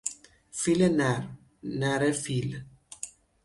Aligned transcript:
فیل 0.59 0.81
نر، 0.97 1.21
نره 1.79 2.11
فیل 2.23 2.49